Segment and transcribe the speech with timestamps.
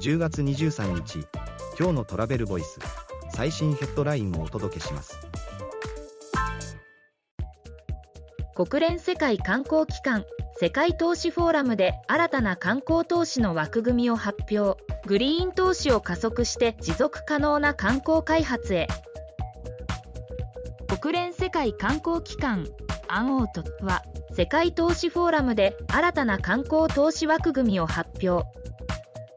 [0.00, 1.26] 10月23日
[1.78, 2.78] 今日のトラベルボイス
[3.34, 5.20] 最新ヘッドラインをお届けします。
[8.54, 10.24] 国連世界観光機関
[10.58, 14.82] 世界投資フォーラムで新たな観光投資の枠組みを発表。
[15.06, 18.88] グリーン投資を加速して持続可能な観光開発へ。
[20.98, 22.66] 国連世界観光機関
[23.08, 24.02] アンオートは
[24.34, 28.59] 世界投資フォーラムで新たな観光投資枠組みを発表。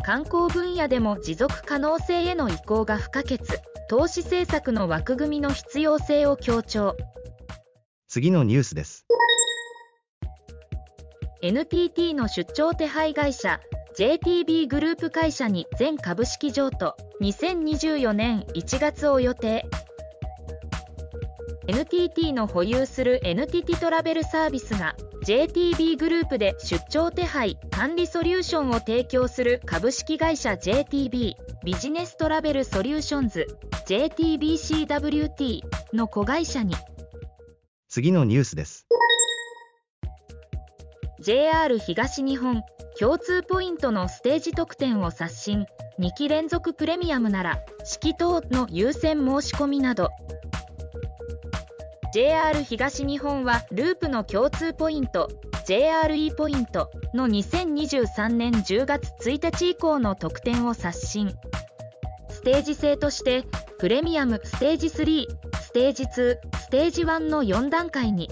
[0.00, 3.40] 観光分野でも持続可能性への移行が不可欠。
[3.88, 6.96] 投資政策の枠組みの必要性を強調。
[8.08, 9.06] 次のニュースです。
[11.42, 13.60] NTT の出張手配会社
[13.98, 16.96] JTB グループ会社に全株式譲渡。
[17.20, 19.66] 2024年1月を予定。
[21.66, 33.46] NTT の保有する NTT トラベルサービスが JTB グループで出張手配管理ソリューションを提供する株式会社 JTB ビジネストラベルソリューションズ
[33.86, 35.60] JTBCWT
[35.92, 36.74] の子会社に。
[37.88, 38.86] 次のニュースです。
[41.20, 42.62] JR 東日本
[42.98, 45.66] 共通ポイントのステージ特典を刷新。
[45.98, 50.08] 2期連続プレミアムなら式等の優先申し込みなど
[52.12, 55.28] JR 東日本はループの共通ポイント
[55.64, 61.32] JRE ポイントの2023年10月1日以降の特典を刷新。
[62.28, 63.44] ステージ制として
[63.78, 65.26] プレミアムステージ3
[65.60, 66.08] ステージ2
[66.58, 68.28] ステージ1の4段階に。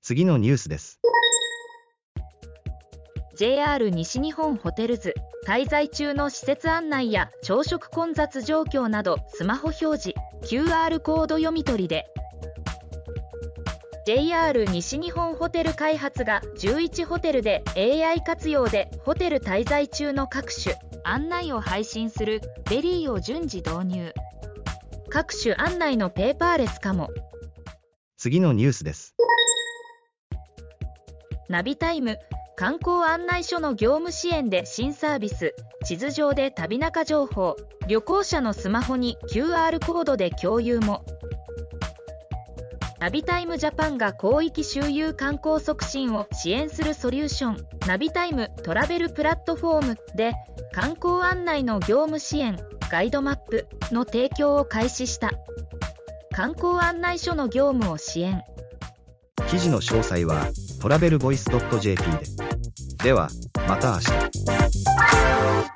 [0.00, 0.98] 次のニュースです。
[3.36, 5.12] JR 西日本ホテルズ
[5.46, 10.14] 滞在中の施設案内や朝食混雑状況などスマホ表示
[10.44, 12.06] QR コード読み取りで
[14.04, 24.12] JR 西日本ホテル開発が11ホテルで AI 活用でホテル滞在中の各種案内を配信するベリーを順次導入。
[25.08, 27.10] 各種案内のペーパーレス化も。
[28.16, 29.14] 次のニュースです。
[31.48, 32.18] ナビタイム
[32.56, 37.56] 観光案内所の業務支援で新サービス地図上で旅中情報。
[37.86, 41.04] 旅行者のスマホに QR コードで共有も
[43.02, 47.56] ナビタイムジャパンが広域周遊観光促進を支援するソリューション
[47.88, 50.34] ナビタイムトラベルプラットフォームで
[50.70, 52.56] 観光案内の業務支援
[52.92, 55.32] ガイドマップの提供を開始した。
[56.30, 58.44] 観光案内所の業務を支援。
[59.48, 60.46] 記事の詳細は
[60.80, 62.20] トラベルボイス .jp で。
[63.02, 63.30] では
[63.66, 65.71] また明日。